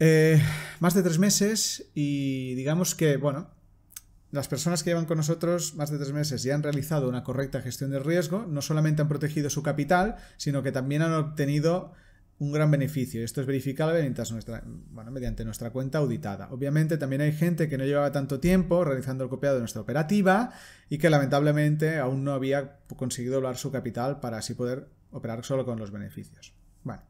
[0.01, 0.43] Eh,
[0.81, 3.51] más de tres meses y digamos que, bueno,
[4.33, 7.61] las personas que llevan con nosotros más de tres meses y han realizado una correcta
[7.61, 11.93] gestión de riesgo, no solamente han protegido su capital, sino que también han obtenido
[12.39, 13.25] un gran beneficio.
[13.25, 14.03] Esto es verificable
[15.11, 16.49] mediante nuestra cuenta auditada.
[16.51, 20.53] Obviamente también hay gente que no llevaba tanto tiempo realizando el copiado de nuestra operativa
[20.89, 25.65] y que lamentablemente aún no había conseguido doblar su capital para así poder operar solo
[25.65, 26.55] con los beneficios.
[26.85, 27.03] Bueno.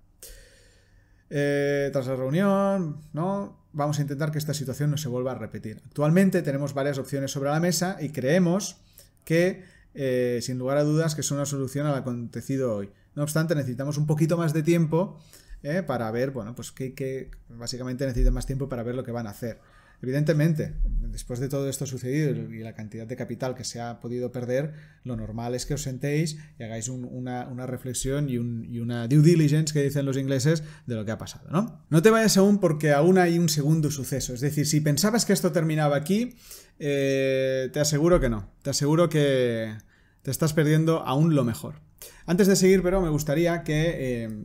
[1.30, 3.68] Eh, tras la reunión, ¿no?
[3.72, 5.80] vamos a intentar que esta situación no se vuelva a repetir.
[5.86, 8.78] Actualmente tenemos varias opciones sobre la mesa y creemos
[9.24, 9.64] que,
[9.94, 12.90] eh, sin lugar a dudas, que son una solución al acontecido hoy.
[13.18, 15.18] No obstante, necesitamos un poquito más de tiempo
[15.64, 15.82] ¿eh?
[15.82, 19.30] para ver, bueno, pues que, básicamente necesitan más tiempo para ver lo que van a
[19.30, 19.58] hacer.
[20.00, 20.74] Evidentemente,
[21.10, 24.72] después de todo esto sucedido y la cantidad de capital que se ha podido perder,
[25.02, 29.82] lo normal es que os sentéis y hagáis una, reflexión y, una due diligence, que
[29.82, 31.84] dicen los ingleses, de lo que ha pasado, ¿no?
[31.90, 34.32] No te vayas aún porque aún hay un segundo suceso.
[34.32, 36.36] Es decir, si pensabas que esto terminaba aquí,
[36.78, 38.48] eh, te aseguro que no.
[38.62, 39.76] Te aseguro que
[40.22, 41.87] te estás perdiendo aún lo mejor.
[42.26, 44.24] Antes de seguir, pero me gustaría que...
[44.24, 44.44] Eh,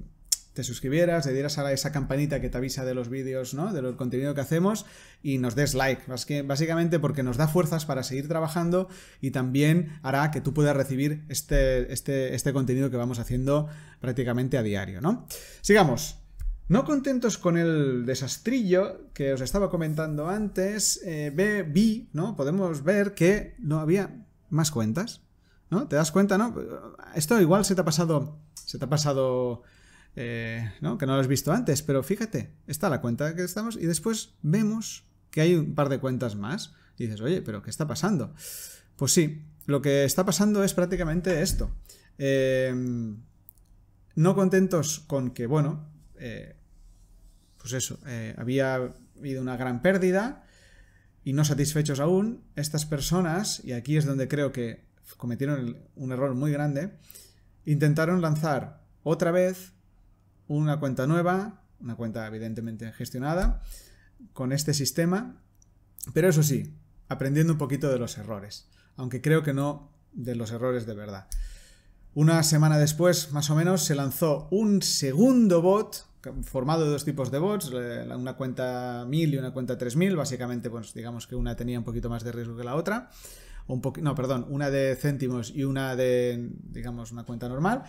[0.53, 3.73] te suscribieras, le dieras a esa campanita que te avisa de los vídeos, ¿no?
[3.73, 4.85] Del contenido que hacemos
[5.23, 6.03] y nos des like.
[6.43, 8.87] Básicamente porque nos da fuerzas para seguir trabajando
[9.19, 13.67] y también hará que tú puedas recibir este, este, este contenido que vamos haciendo
[13.99, 15.27] prácticamente a diario, ¿no?
[15.61, 16.19] Sigamos.
[16.69, 22.37] No contentos con el desastrillo que os estaba comentando antes, eh, vi, ¿no?
[22.37, 24.15] Podemos ver que no había
[24.49, 25.21] más cuentas,
[25.73, 25.87] ¿no?
[25.87, 26.55] ¿Te das cuenta, no?
[27.15, 29.63] Esto igual se te ha pasado, se te ha pasado
[30.15, 30.97] eh, ¿no?
[30.97, 34.35] que no lo has visto antes, pero fíjate, está la cuenta que estamos y después
[34.43, 36.73] vemos que hay un par de cuentas más.
[36.97, 38.35] Y dices, oye, pero ¿qué está pasando?
[38.95, 41.75] Pues sí, lo que está pasando es prácticamente esto.
[42.19, 43.17] Em,
[44.15, 46.55] no contentos con que, bueno, eh,
[47.57, 48.75] pues eso, eh, había
[49.17, 50.43] habido una gran pérdida
[51.23, 54.85] y no satisfechos aún, estas personas, y aquí es donde creo que
[55.17, 56.97] cometieron un error muy grande,
[57.65, 59.73] intentaron lanzar otra vez
[60.47, 63.61] una cuenta nueva, una cuenta evidentemente gestionada,
[64.33, 65.41] con este sistema,
[66.13, 66.73] pero eso sí,
[67.09, 71.27] aprendiendo un poquito de los errores, aunque creo que no de los errores de verdad.
[72.13, 76.05] Una semana después, más o menos, se lanzó un segundo bot
[76.43, 80.93] formado de dos tipos de bots, una cuenta 1000 y una cuenta 3000, básicamente pues
[80.93, 83.09] digamos que una tenía un poquito más de riesgo que la otra,
[83.67, 87.83] un no, perdón, una de céntimos y una de digamos una cuenta normal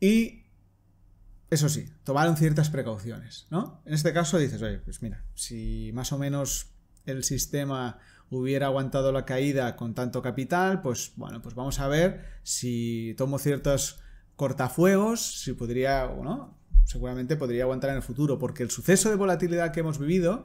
[0.00, 0.42] y
[1.52, 3.82] eso sí, tomaron ciertas precauciones, ¿no?
[3.84, 6.70] En este caso dices, oye, pues mira, si más o menos
[7.04, 7.98] el sistema
[8.30, 13.38] hubiera aguantado la caída con tanto capital, pues bueno, pues vamos a ver si tomo
[13.38, 14.00] ciertos
[14.36, 19.16] cortafuegos, si podría, o no, seguramente podría aguantar en el futuro, porque el suceso de
[19.16, 20.44] volatilidad que hemos vivido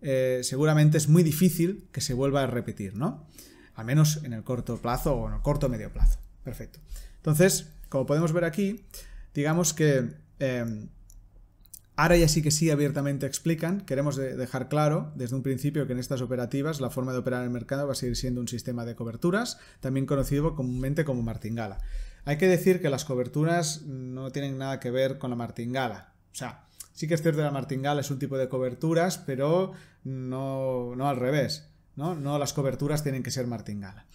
[0.00, 3.28] eh, seguramente es muy difícil que se vuelva a repetir, ¿no?
[3.74, 6.18] Al menos en el corto plazo o en el corto medio plazo.
[6.44, 6.80] Perfecto.
[7.16, 8.84] Entonces, como podemos ver aquí,
[9.32, 10.88] digamos que Em,
[11.94, 16.00] ahora ya sí que sí abiertamente explican, queremos dejar claro desde un principio que en
[16.00, 18.96] estas operativas la forma de operar el mercado va a seguir siendo un sistema de
[18.96, 21.78] coberturas, también conocido comúnmente como martingala.
[22.24, 26.12] Hay que decir que las coberturas no tienen nada que ver con la martingala.
[26.32, 29.74] O sea, sí que es cierto que la martingala es un tipo de coberturas, pero
[30.02, 31.71] no al revés.
[31.96, 32.14] ¿No?
[32.14, 34.06] no las coberturas tienen que ser martingala.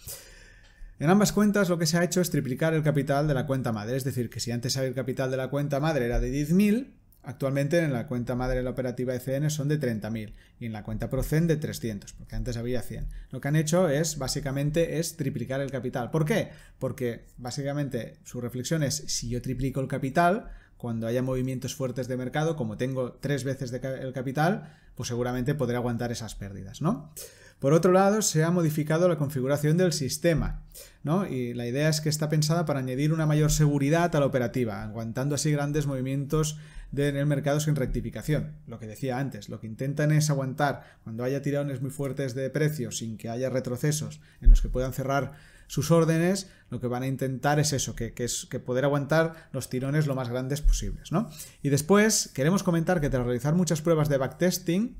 [1.00, 3.70] En ambas cuentas lo que se ha hecho es triplicar el capital de la cuenta
[3.70, 6.88] madre, es decir, que si antes el capital de la cuenta madre era de 10.000,
[7.22, 10.82] actualmente en la cuenta madre de la operativa ECN son de 30.000 y en la
[10.82, 13.06] cuenta Procen de 300, porque antes había 100.
[13.30, 16.10] Lo que han hecho es básicamente es triplicar el capital.
[16.10, 16.50] ¿Por qué?
[16.80, 22.16] Porque básicamente su reflexión es si yo triplico el capital, cuando haya movimientos fuertes de
[22.16, 27.12] mercado, como tengo tres veces el capital, pues seguramente podré aguantar esas pérdidas, ¿no?
[27.58, 30.62] Por otro lado, se ha modificado la configuración del sistema,
[31.02, 31.26] ¿no?
[31.26, 34.82] Y la idea es que está pensada para añadir una mayor seguridad a la operativa,
[34.84, 36.58] aguantando así grandes movimientos
[36.96, 38.52] en el mercado sin rectificación.
[38.66, 42.48] Lo que decía antes, lo que intentan es aguantar cuando haya tirones muy fuertes de
[42.50, 45.32] precios sin que haya retrocesos en los que puedan cerrar
[45.66, 49.68] sus órdenes, lo que van a intentar es eso, que, es que poder aguantar los
[49.68, 51.28] tirones lo más grandes posibles, ¿no?
[51.62, 54.96] Y después queremos comentar que tras realizar muchas pruebas de backtesting,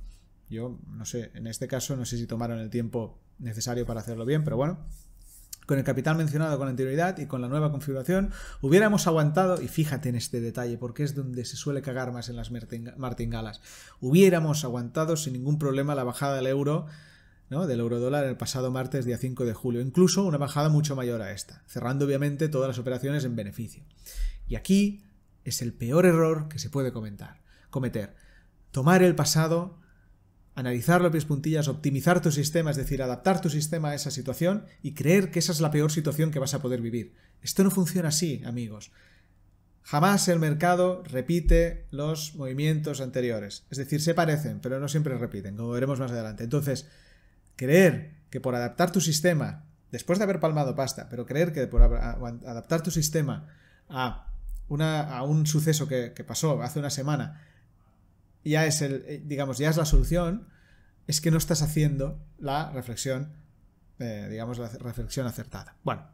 [0.48, 4.24] yo no sé, en este caso no sé si tomaron el tiempo necesario para hacerlo
[4.24, 4.78] bien, pero bueno,
[5.68, 8.30] con el capital mencionado con anterioridad y con la nueva configuración,
[8.62, 12.36] hubiéramos aguantado, y fíjate en este detalle, porque es donde se suele cagar más en
[12.36, 13.60] las martingalas,
[14.00, 16.86] hubiéramos aguantado sin ningún problema la bajada del euro,
[17.50, 17.66] ¿no?
[17.66, 21.20] del euro dólar el pasado martes día 5 de julio, incluso una bajada mucho mayor
[21.20, 23.84] a esta, cerrando obviamente todas las operaciones en beneficio.
[24.46, 25.04] Y aquí
[25.44, 28.16] es el peor error que se puede comentar, cometer,
[28.70, 29.78] tomar el pasado
[30.58, 34.64] analizar los pies puntillas, optimizar tu sistema, es decir, adaptar tu sistema a esa situación
[34.82, 37.14] y creer que esa es la peor situación que vas a poder vivir.
[37.42, 38.90] Esto no funciona así, amigos.
[39.84, 43.66] Jamás el mercado repite los movimientos anteriores.
[43.70, 46.42] Es decir, se parecen, pero no siempre repiten, como veremos más adelante.
[46.42, 46.88] Entonces,
[47.54, 51.82] creer que por adaptar tu sistema, después de haber palmado pasta, pero creer que por
[51.82, 53.46] adaptar tu sistema
[53.88, 54.32] a,
[54.66, 57.44] una, a un suceso que, que pasó hace una semana,
[58.48, 60.48] ya es el, eh, digamos, ya es la solución,
[61.06, 63.32] es que no estás haciendo la reflexión,
[63.98, 65.76] eh, digamos, la reflexión acertada.
[65.82, 66.06] Bueno.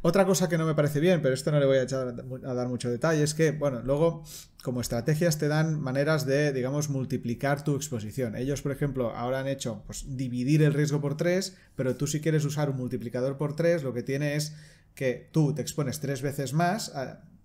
[0.00, 2.54] Otra cosa que no me parece bien, pero esto no le voy a, echar a
[2.54, 4.22] dar mucho detalle, es que, bueno, luego
[4.62, 8.36] como estrategias te dan maneras de, digamos, multiplicar tu exposición.
[8.36, 12.20] Ellos, por ejemplo, ahora han hecho pues, dividir el riesgo por 3, pero tú si
[12.20, 14.54] quieres usar un multiplicador por 3, lo que tiene es
[14.94, 16.92] que tú te expones tres veces más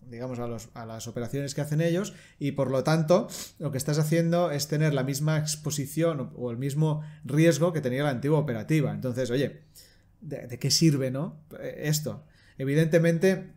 [0.09, 3.27] digamos, a, las operaciones que hacen ellos y por lo tanto
[3.59, 8.03] lo que estás haciendo es tener la misma exposición o el mismo riesgo que tenía
[8.03, 8.91] la antigua operativa.
[8.93, 9.61] Entonces, oye,
[10.21, 11.41] ¿de, qué sirve, no?
[11.61, 12.25] Esto.
[12.57, 13.53] Evidentemente,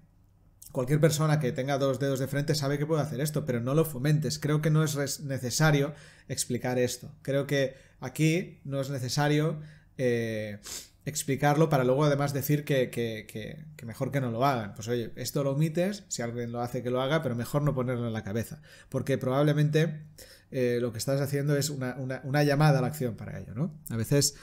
[0.72, 3.74] cualquier persona que tenga dos dedos de frente sabe que puede hacer esto, pero no
[3.74, 4.38] lo fomentes.
[4.38, 5.94] Creo que no es necesario
[6.28, 7.12] explicar esto.
[7.22, 9.60] Creo que aquí no es necesario
[9.98, 10.58] eh,
[11.06, 14.74] explicarlo para luego además decir que, mejor que no lo hagan.
[14.74, 17.74] Pues oye, esto lo omites, si alguien lo hace que lo haga, pero mejor no
[17.74, 18.60] ponerlo en la cabeza.
[18.90, 20.02] Porque probablemente
[20.50, 23.72] eh, lo que estás haciendo es una, llamada a la acción para ello, ¿no?
[23.88, 24.34] A veces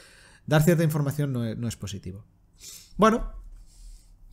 [0.47, 2.25] dar cierta información no no es positivo.
[2.95, 3.42] Bueno,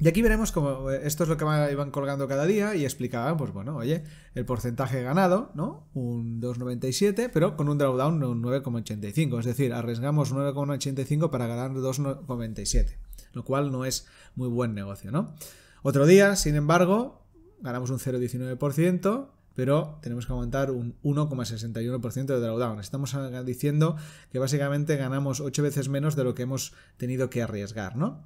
[0.00, 3.36] y aquí veremos cómo eh, esto es lo que iban colgando cada día y explicaban,
[3.36, 4.02] pues bueno, oye,
[4.34, 5.88] el porcentaje ganado, ¿no?
[5.92, 9.40] Un 2,97, pero con un drawdown de un 9,85.
[9.40, 12.96] Es decir, arriesgamos 9,85 para ganar 2,97,
[13.34, 15.34] lo cual no es muy buen negocio, ¿no?
[15.82, 17.22] Otro día, sin embargo,
[17.60, 22.80] ganamos un 0,19%, pero tenemos que aguantar un 1,61% de drawdown.
[22.80, 23.96] Estamos diciendo
[24.32, 28.24] que básicamente ganamos 8 veces menos de lo que hemos tenido que arriesgar, ¿no?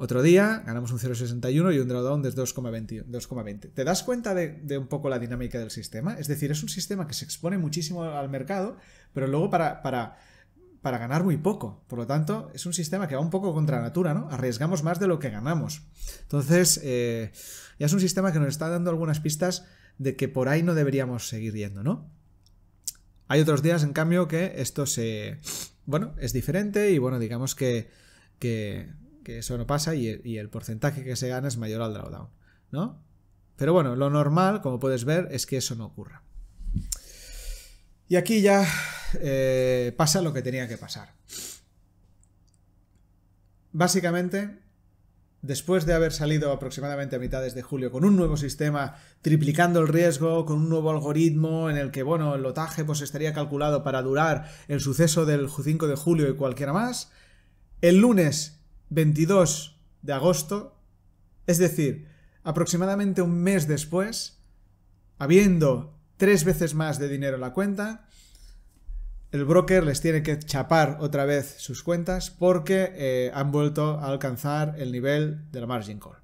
[0.00, 3.72] Otro día ganamos un 0,61 y un drawdown de 2,20.
[3.74, 6.14] ¿Te das cuenta de, un poco la dinámica del sistema?
[6.14, 8.76] Es decir, es un sistema que se expone muchísimo al mercado,
[9.12, 10.16] pero luego para, para,
[10.82, 11.82] para ganar muy poco.
[11.88, 14.28] Por lo tanto, es un sistema que va un poco contra natura, ¿no?
[14.30, 15.82] Arriesgamos más de lo que ganamos.
[16.22, 17.32] Entonces, eh,
[17.80, 19.66] ya es un sistema que nos está dando algunas pistas
[19.98, 22.08] de que por ahí no deberíamos seguir yendo, ¿no?
[23.26, 25.40] Hay otros días, en cambio, que esto se...
[25.86, 27.90] Bueno, es diferente y bueno, digamos que,
[28.38, 28.92] que
[29.28, 32.30] que eso no pasa y el, porcentaje que se gana es mayor al drawdown,
[32.70, 33.04] ¿no?
[33.56, 36.22] Pero bueno, lo normal, como puedes ver, es que eso no ocurra.
[38.08, 38.66] Y aquí ya
[39.20, 41.12] eh, pasa lo que tenía que pasar.
[43.72, 44.60] Básicamente,
[45.42, 49.88] después de haber salido aproximadamente a mitades de julio con un nuevo sistema triplicando el
[49.88, 54.00] riesgo, con un nuevo algoritmo en el que, bueno, el lotaje pues estaría calculado para
[54.00, 57.12] durar el suceso del 5 de julio y cualquiera más,
[57.82, 58.57] el lunes
[58.90, 60.80] 22 de agosto,
[61.46, 62.08] es decir,
[62.42, 64.42] aproximadamente un mes después,
[65.18, 68.08] habiendo tres veces más de dinero en la cuenta,
[69.30, 74.06] el broker les tiene que chapar otra vez sus cuentas porque eh, han vuelto a
[74.06, 76.16] alcanzar el nivel de la margin call.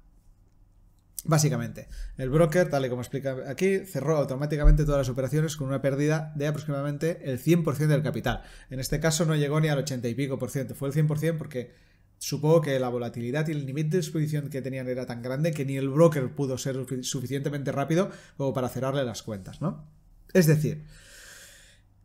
[1.27, 5.81] Básicamente, el broker, tal y como explica aquí, cerró automáticamente todas las operaciones con una
[5.81, 8.43] pérdida de aproximadamente el 100% del capital.
[8.69, 11.37] En este caso no llegó ni al 80 y pico por ciento, fue el 100%
[11.37, 11.73] porque
[12.17, 15.65] Supongo que la volatilidad y el nivel de exposición que tenían era tan grande que
[15.65, 19.85] ni el broker pudo ser suficientemente rápido como para cerrarle las cuentas, ¿no?
[20.33, 20.83] Es decir,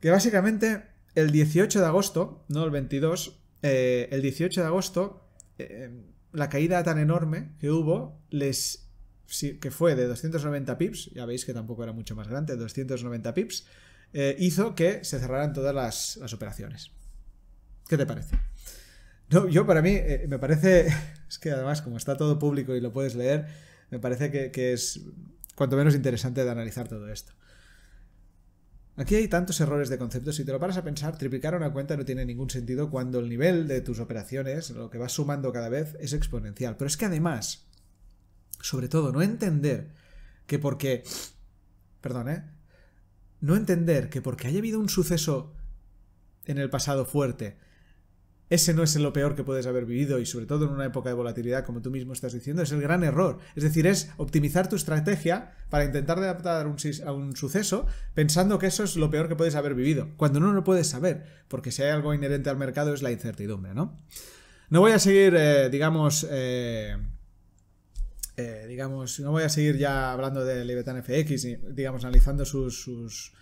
[0.00, 0.82] que básicamente
[1.14, 5.90] el 18 de agosto, no el 22, eh, el 18 de agosto, eh,
[6.32, 8.86] la caída tan enorme que hubo les
[9.60, 13.64] que fue de 290 pips, ya veis que tampoco era mucho más grande, 290 pips,
[14.12, 16.90] eh, hizo que se cerraran todas las operaciones.
[17.88, 18.36] ¿Qué te parece?
[19.30, 20.88] No, yo para mí eh, me parece,
[21.28, 23.46] es que además como está todo público y lo puedes leer,
[23.90, 25.00] me parece que, es
[25.54, 27.32] cuanto menos interesante de analizar todo esto.
[28.96, 31.96] Aquí hay tantos errores de concepto, si te lo paras a pensar, triplicar una cuenta
[31.96, 35.68] no tiene ningún sentido cuando el nivel de tus operaciones, lo que vas sumando cada
[35.68, 36.76] vez, es exponencial.
[36.76, 37.66] Pero es que además,
[38.60, 39.92] sobre todo, no entender
[40.46, 41.04] que porque...
[42.00, 42.44] Perdón, ¿eh?
[43.40, 45.54] No entender que porque haya habido un suceso
[46.44, 47.56] en el pasado fuerte,
[48.50, 51.08] ese no es lo peor que puedes haber vivido y sobre todo en una época
[51.08, 53.38] de volatilidad como tú mismo estás diciendo, es el gran error.
[53.54, 58.82] Es decir, es optimizar tu estrategia para intentar adaptar a un suceso pensando que eso
[58.82, 61.90] es lo peor que puedes haber vivido, cuando no lo puedes saber, porque si hay
[61.90, 63.96] algo inherente al mercado es la incertidumbre, ¿no?
[64.68, 66.26] No voy a seguir, eh, digamos...
[66.30, 66.96] Eh,
[68.36, 73.32] eh, digamos, no voy a seguir ya hablando de Leviathan FX digamos, analizando sus,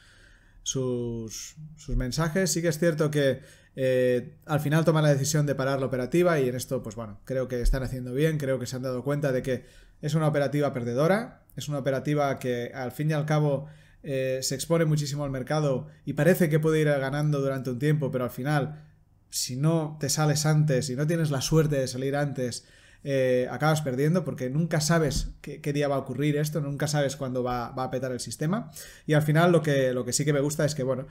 [0.63, 2.53] sus, sus mensajes.
[2.53, 3.41] Sí que es cierto que
[3.77, 7.21] eh, al final toman la decisión de parar la operativa y en esto, pues bueno,
[7.25, 9.67] creo que están haciendo bien, creo que se han dado cuenta de que
[10.03, 13.67] es una operativa perdedora, es una operativa que al fin y al cabo
[14.03, 18.11] eh, se expone muchísimo al mercado y parece que puede ir ganando durante un tiempo,
[18.11, 18.85] pero al final,
[19.31, 22.67] si no te sales antes, si no tienes la suerte de salir antes,
[23.05, 27.43] eh, acabas perdiendo porque nunca sabes qué, día va a ocurrir esto, nunca sabes cuándo
[27.43, 28.71] va, a petar el sistema.
[29.07, 31.07] Y al final lo que, lo que sí que me gusta es que, bueno,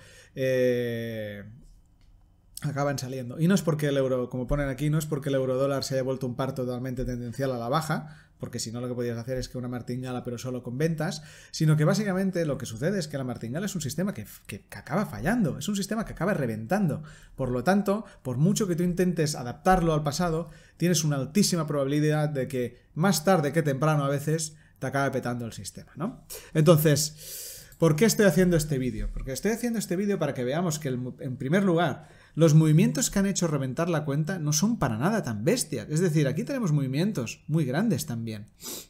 [2.62, 3.39] acaban saliendo.
[3.39, 5.84] Y no es porque el euro, como ponen aquí, no es porque el euro dólar
[5.84, 8.95] se haya vuelto un par totalmente tendencial a la baja, porque si no lo que
[8.95, 12.66] podías hacer es que una martingala pero solo con ventas, sino que básicamente lo que
[12.66, 16.05] sucede es que la martingala es un sistema que, que, acaba fallando, es un sistema
[16.05, 17.03] que acaba reventando.
[17.36, 22.30] Por lo tanto, por mucho que tú intentes adaptarlo al pasado, tienes una altísima probabilidad
[22.30, 26.24] de que más tarde que temprano a veces te acabe petando el sistema, ¿no?
[26.53, 27.53] Entonces...
[27.78, 29.12] ¿Por qué estoy haciendo este vídeo?
[29.14, 32.08] Porque estoy haciendo este vídeo para que veamos que, en primer lugar,
[32.38, 35.88] los movimientos que han hecho reventar la cuenta no son para nada tan bestias.
[35.90, 38.46] Es decir, aquí tenemos movimientos muy grandes también.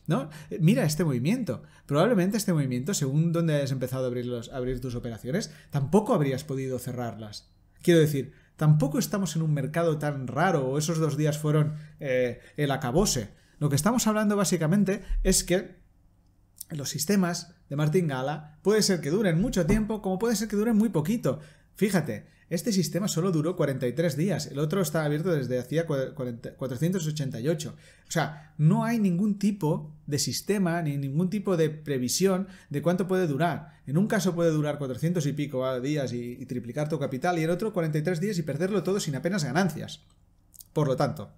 [0.06, 0.30] ¿No?
[0.60, 1.64] Mira este movimiento.
[1.86, 7.50] Probablemente este movimiento, según donde hayas empezado a abrir, tus operaciones, tampoco habrías podido cerrarlas.
[7.82, 12.42] Quiero decir, tampoco estamos en un mercado tan raro o esos dos días fueron eh,
[12.58, 13.30] el acabose.
[13.60, 15.78] Lo que estamos hablando básicamente es que
[16.72, 20.76] los sistemas de martingala puede ser que duren mucho tiempo como puede ser que duren
[20.76, 21.40] muy poquito.
[21.76, 27.76] Fíjate, este sistema solo duró 43 días, el otro está abierto desde hacía 488.
[27.76, 33.06] O sea, no hay ningún tipo de sistema ni ningún tipo de previsión de cuánto
[33.06, 33.82] puede durar.
[33.86, 37.50] En un caso puede durar 400 y pico días y, triplicar tu capital y en
[37.50, 40.06] otro 43 días y perderlo todo sin apenas ganancias.
[40.72, 41.34] Por lo tanto,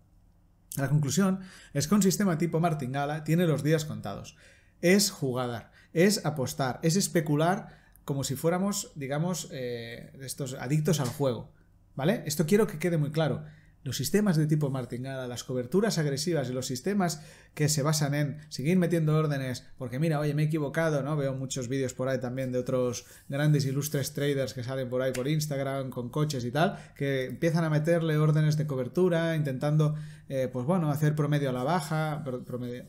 [0.77, 1.39] la conclusión
[1.73, 4.35] es que un sistema tipo martingala tiene los días contados.
[4.81, 7.78] Es jugar, es apostar, es especular
[8.09, 11.51] como si fuéramos, digamos, eh, estos adictos al juego.
[11.93, 12.23] ¿Vale?
[12.25, 13.43] Esto quiero que quede muy claro.
[13.83, 17.21] Los sistemas de tipo martingala, las coberturas agresivas y los sistemas
[17.53, 21.15] que se basan en seguir metiendo órdenes, porque mira, oye, me he equivocado, ¿no?
[21.17, 25.11] Veo muchos vídeos por ahí también de otros grandes ilustres traders que salen por ahí
[25.11, 29.93] por Instagram con coches y tal, que empiezan a meterle órdenes de cobertura, intentando,
[30.29, 32.23] eh, pues bueno, hacer promedio a la baja,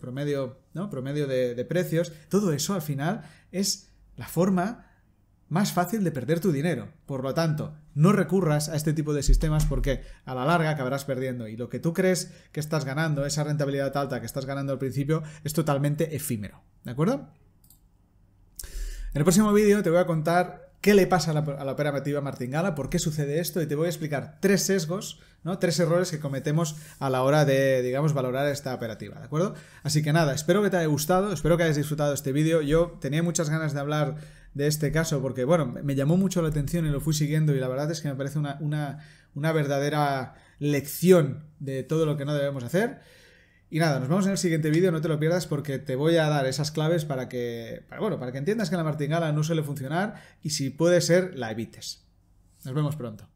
[0.00, 0.88] promedio, ¿no?
[0.88, 2.10] Promedio de, de precios.
[2.30, 3.20] Todo eso al final
[3.52, 4.89] es la forma
[5.50, 6.88] más fácil de perder tu dinero.
[7.04, 11.04] Por lo tanto, no recurras a este tipo de sistemas porque a la larga acabarás
[11.04, 14.72] perdiendo y lo que tú crees que estás ganando, esa rentabilidad alta que estás ganando
[14.72, 16.62] al principio, es totalmente efímero.
[16.84, 17.28] ¿De acuerdo?
[19.12, 22.74] En el próximo vídeo te voy a contar qué le pasa a la, operativa martingala,
[22.74, 25.58] por qué sucede esto y te voy a explicar tres sesgos, ¿no?
[25.58, 29.54] tres errores que cometemos a la hora de, digamos, valorar esta operativa, ¿de acuerdo?
[29.82, 32.62] Así que nada, espero que te haya gustado, espero que hayas disfrutado este vídeo.
[32.62, 34.16] Yo tenía muchas ganas de hablar
[34.54, 37.60] de este caso porque, bueno, me llamó mucho la atención y lo fui siguiendo y
[37.60, 39.00] la verdad es que me parece una, una,
[39.34, 43.00] una verdadera lección de todo lo que no debemos hacer.
[43.70, 46.16] Y nada, nos vemos en el siguiente vídeo, no te lo pierdas porque te voy
[46.16, 49.44] a dar esas claves para que, para, bueno, para que entiendas que la martingala no
[49.44, 52.04] suele funcionar y si puede ser, la evites.
[52.64, 53.30] Nos vemos pronto.